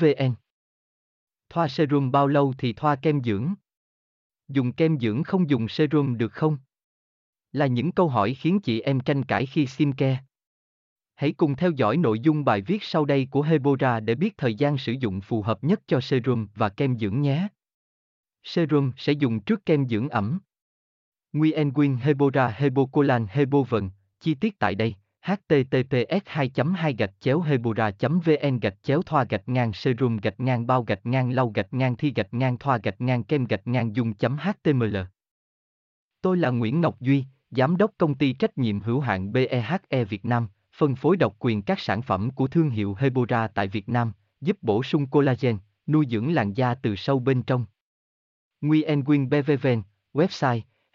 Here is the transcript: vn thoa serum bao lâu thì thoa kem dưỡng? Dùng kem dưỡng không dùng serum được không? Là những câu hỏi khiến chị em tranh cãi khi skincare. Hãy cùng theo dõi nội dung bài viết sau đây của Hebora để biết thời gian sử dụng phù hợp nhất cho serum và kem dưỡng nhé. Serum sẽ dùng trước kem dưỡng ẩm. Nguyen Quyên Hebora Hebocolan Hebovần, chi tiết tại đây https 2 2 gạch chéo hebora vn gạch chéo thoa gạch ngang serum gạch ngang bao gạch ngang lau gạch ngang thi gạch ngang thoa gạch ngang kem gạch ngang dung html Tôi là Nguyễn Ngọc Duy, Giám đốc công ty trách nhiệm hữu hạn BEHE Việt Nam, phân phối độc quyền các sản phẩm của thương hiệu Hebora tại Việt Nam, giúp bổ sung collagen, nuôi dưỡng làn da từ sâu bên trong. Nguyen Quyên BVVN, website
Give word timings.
vn 0.00 0.34
thoa 1.48 1.68
serum 1.68 2.10
bao 2.10 2.26
lâu 2.26 2.54
thì 2.58 2.72
thoa 2.72 2.96
kem 2.96 3.22
dưỡng? 3.22 3.54
Dùng 4.48 4.72
kem 4.72 4.98
dưỡng 4.98 5.22
không 5.22 5.50
dùng 5.50 5.68
serum 5.68 6.18
được 6.18 6.32
không? 6.32 6.58
Là 7.52 7.66
những 7.66 7.92
câu 7.92 8.08
hỏi 8.08 8.34
khiến 8.34 8.60
chị 8.60 8.80
em 8.80 9.00
tranh 9.00 9.24
cãi 9.24 9.46
khi 9.46 9.66
skincare. 9.66 10.22
Hãy 11.14 11.32
cùng 11.32 11.56
theo 11.56 11.70
dõi 11.70 11.96
nội 11.96 12.20
dung 12.20 12.44
bài 12.44 12.62
viết 12.62 12.82
sau 12.82 13.04
đây 13.04 13.28
của 13.30 13.42
Hebora 13.42 14.00
để 14.00 14.14
biết 14.14 14.36
thời 14.36 14.54
gian 14.54 14.78
sử 14.78 14.92
dụng 14.92 15.20
phù 15.20 15.42
hợp 15.42 15.64
nhất 15.64 15.80
cho 15.86 16.00
serum 16.00 16.46
và 16.54 16.68
kem 16.68 16.98
dưỡng 16.98 17.20
nhé. 17.20 17.48
Serum 18.42 18.92
sẽ 18.96 19.12
dùng 19.12 19.40
trước 19.40 19.66
kem 19.66 19.88
dưỡng 19.88 20.08
ẩm. 20.08 20.40
Nguyen 21.32 21.72
Quyên 21.72 21.96
Hebora 21.96 22.48
Hebocolan 22.48 23.26
Hebovần, 23.30 23.90
chi 24.20 24.34
tiết 24.34 24.58
tại 24.58 24.74
đây 24.74 24.94
https 25.28 26.22
2 26.26 26.50
2 26.76 26.94
gạch 26.98 27.14
chéo 27.20 27.40
hebora 27.40 27.90
vn 28.00 28.58
gạch 28.60 28.82
chéo 28.82 29.02
thoa 29.02 29.24
gạch 29.24 29.48
ngang 29.48 29.72
serum 29.72 30.16
gạch 30.16 30.40
ngang 30.40 30.66
bao 30.66 30.82
gạch 30.82 31.06
ngang 31.06 31.30
lau 31.30 31.48
gạch 31.48 31.74
ngang 31.74 31.96
thi 31.96 32.12
gạch 32.16 32.34
ngang 32.34 32.58
thoa 32.58 32.78
gạch 32.78 33.00
ngang 33.00 33.24
kem 33.24 33.44
gạch 33.44 33.66
ngang 33.66 33.96
dung 33.96 34.12
html 34.18 34.96
Tôi 36.20 36.36
là 36.36 36.50
Nguyễn 36.50 36.80
Ngọc 36.80 37.00
Duy, 37.00 37.24
Giám 37.50 37.76
đốc 37.76 37.90
công 37.98 38.14
ty 38.14 38.32
trách 38.32 38.58
nhiệm 38.58 38.80
hữu 38.80 39.00
hạn 39.00 39.32
BEHE 39.32 40.04
Việt 40.04 40.24
Nam, 40.24 40.48
phân 40.76 40.94
phối 40.94 41.16
độc 41.16 41.36
quyền 41.38 41.62
các 41.62 41.80
sản 41.80 42.02
phẩm 42.02 42.30
của 42.30 42.46
thương 42.46 42.70
hiệu 42.70 42.94
Hebora 42.98 43.48
tại 43.48 43.68
Việt 43.68 43.88
Nam, 43.88 44.12
giúp 44.40 44.56
bổ 44.62 44.82
sung 44.82 45.06
collagen, 45.06 45.58
nuôi 45.86 46.06
dưỡng 46.10 46.34
làn 46.34 46.52
da 46.52 46.74
từ 46.74 46.96
sâu 46.96 47.18
bên 47.20 47.42
trong. 47.42 47.66
Nguyen 48.60 49.04
Quyên 49.04 49.28
BVVN, 49.28 49.82
website 50.12 50.60